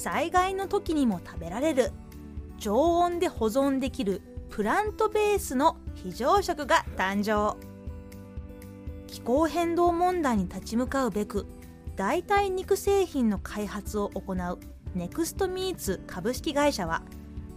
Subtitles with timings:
[0.00, 1.92] 災害の時にも食べられる。
[2.58, 7.58] 常温で保存できるプラントベースの非常食が誕生。
[9.06, 11.46] 気候変動問題に立ち向かうべく
[11.96, 14.58] 代替肉製品の開発を行う
[14.94, 17.02] ネクストミーツ株式会社は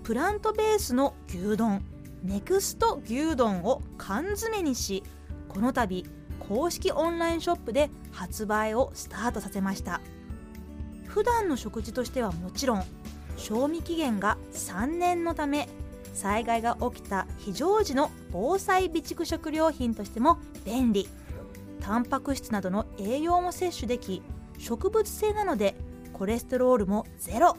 [0.04, 1.86] プラントベースの牛丼
[2.24, 5.04] ネクスト牛丼を缶詰にし
[5.48, 6.04] この度
[6.40, 10.02] 公式オンラインショップで発売をスタートさせました。
[11.14, 12.84] 普段の食事としてはもちろん
[13.38, 15.70] 賞味期限が3年のため
[16.16, 21.08] 災害が起きた非常時の防災備蓄食料品としても便利。
[21.82, 24.24] タンパク質などの栄養も摂取でき
[24.58, 25.76] 植物性なので
[26.14, 27.58] コレステロールもゼロ。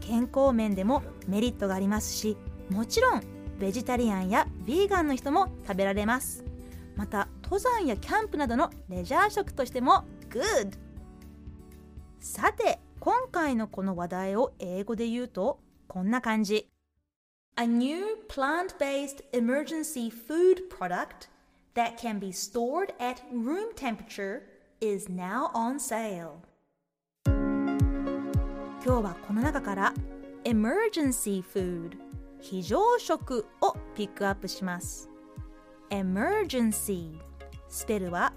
[0.00, 2.38] 健康面でもメリットがありますし
[2.70, 3.22] もちろん
[3.58, 6.44] ベジタリアンやヴィーガンの人も食べられます。
[6.96, 10.89] また登山やキャンプなどのレジャー食としてもグッド。
[12.20, 16.68] さて今回のこの話題を英語で言うとこんな感じ
[17.56, 21.30] A new plant-based emergency food product
[21.74, 24.42] that can be stored at room temperature
[24.82, 26.42] is now on sale
[28.84, 29.94] 今日はこの中から
[30.44, 31.96] emergency food
[32.38, 35.08] 非常食をピックアップします
[35.88, 37.18] emergency
[37.66, 38.34] スペルは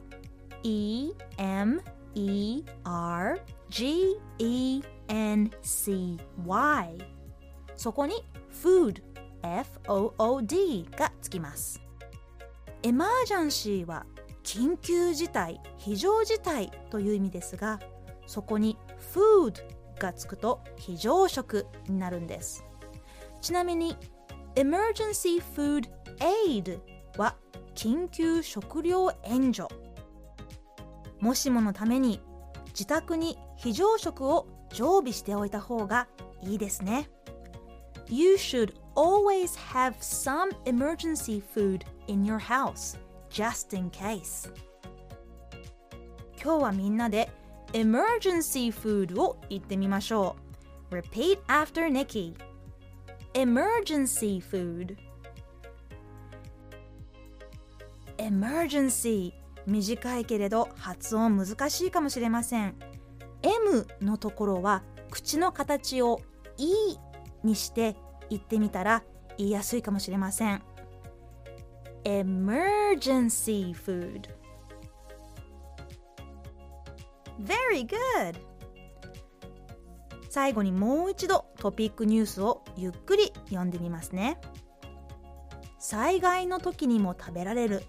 [0.64, 6.98] E-M-E-R-G-E-N-C-Y E R G E N C Y
[7.76, 9.02] そこに food
[9.44, 11.82] F-O-O-D がつきます。
[12.82, 14.06] エマージャンシーは
[14.44, 17.80] 緊急事態非常事態という意味ですが
[18.26, 18.78] そこに
[19.14, 19.56] food
[20.00, 22.66] がつくと非常食になるんです。
[23.42, 23.98] ちなみに
[24.56, 25.90] emergency food
[26.48, 26.80] aid
[27.18, 27.36] は
[27.76, 29.68] 緊急食料援助
[31.24, 32.20] もしものために
[32.74, 36.10] 自宅に非常食を常備しておいた方が
[36.42, 37.10] いいですね
[38.10, 44.52] You should always have some emergency food in your house just in case
[46.36, 47.30] 今日はみんなで
[47.72, 50.36] emergency food を言ってみましょ
[50.92, 52.36] う Repeat after Nikki
[53.34, 54.98] emergency food
[58.18, 59.34] emergency
[59.66, 62.76] 短いけれど発音難しいかもしれません。
[63.42, 66.22] M のところは口の形を
[66.58, 66.98] E
[67.44, 67.96] にして
[68.30, 69.04] 言ってみたら
[69.38, 70.62] 言いやすいかもしれません。
[72.04, 74.30] Emergency food.
[77.42, 78.36] Very good!
[80.30, 84.40] 最後にもう一度トピックニュースをゆっくり読んでみますね。
[85.80, 87.84] 災害の時にも食べられる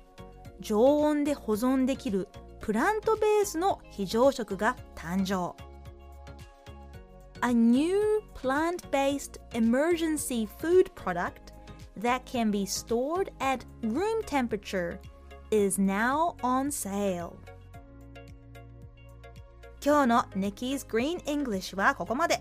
[0.64, 2.26] 常温で保存できる
[2.60, 5.54] プラントベースの非常食が誕生
[7.47, 11.53] A new plant-based emergency food product
[12.00, 14.98] that can be stored at room temperature
[15.50, 17.34] is now on sale
[19.84, 22.41] 今日の Nikki's Green English はここまで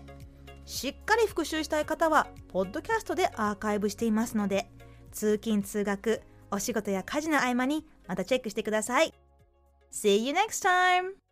[0.64, 4.70] しっかり復習したい方はポッドキャストでアーカイブしていますので
[5.12, 9.12] 通勤通学お仕事や家事の合間にまたチェックしてください
[9.92, 11.23] See you next time!